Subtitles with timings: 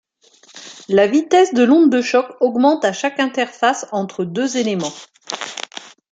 [0.89, 4.95] La vitesse de l'onde de choc augmente à chaque interface entre deux éléments.